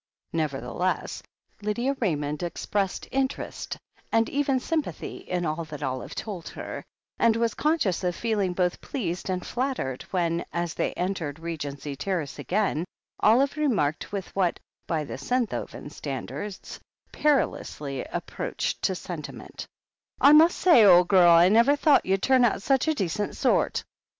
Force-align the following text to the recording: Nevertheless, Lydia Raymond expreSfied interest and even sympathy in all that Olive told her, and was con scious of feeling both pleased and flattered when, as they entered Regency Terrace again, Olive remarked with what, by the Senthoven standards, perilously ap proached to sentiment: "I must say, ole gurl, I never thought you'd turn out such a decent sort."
Nevertheless, 0.33 1.21
Lydia 1.61 1.95
Raymond 1.99 2.39
expreSfied 2.39 3.07
interest 3.11 3.77
and 4.11 4.27
even 4.29 4.59
sympathy 4.59 5.17
in 5.17 5.45
all 5.45 5.63
that 5.65 5.83
Olive 5.83 6.15
told 6.15 6.49
her, 6.49 6.83
and 7.19 7.35
was 7.35 7.53
con 7.53 7.77
scious 7.77 8.03
of 8.03 8.15
feeling 8.15 8.53
both 8.53 8.81
pleased 8.81 9.29
and 9.29 9.45
flattered 9.45 10.01
when, 10.09 10.43
as 10.51 10.73
they 10.73 10.93
entered 10.93 11.37
Regency 11.37 11.95
Terrace 11.95 12.39
again, 12.39 12.83
Olive 13.19 13.55
remarked 13.57 14.11
with 14.11 14.35
what, 14.35 14.59
by 14.87 15.03
the 15.03 15.19
Senthoven 15.19 15.91
standards, 15.91 16.79
perilously 17.11 18.03
ap 18.07 18.25
proached 18.25 18.81
to 18.81 18.95
sentiment: 18.95 19.67
"I 20.19 20.33
must 20.33 20.57
say, 20.57 20.83
ole 20.83 21.03
gurl, 21.05 21.29
I 21.29 21.47
never 21.49 21.75
thought 21.75 22.07
you'd 22.07 22.23
turn 22.23 22.43
out 22.43 22.63
such 22.63 22.87
a 22.87 22.95
decent 22.95 23.37
sort." 23.37 23.83